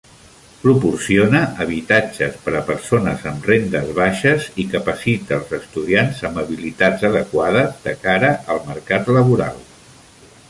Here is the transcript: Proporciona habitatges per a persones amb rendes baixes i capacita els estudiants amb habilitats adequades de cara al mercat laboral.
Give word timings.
Proporciona 0.61 1.39
habitatges 1.65 2.37
per 2.45 2.53
a 2.61 2.61
persones 2.69 3.25
amb 3.31 3.43
rendes 3.51 3.91
baixes 3.99 4.47
i 4.63 4.65
capacita 4.71 5.37
els 5.39 5.53
estudiants 5.59 6.23
amb 6.29 6.41
habilitats 6.45 7.07
adequades 7.11 7.81
de 7.89 7.93
cara 8.07 8.33
al 8.55 8.63
mercat 8.71 9.13
laboral. 9.19 9.61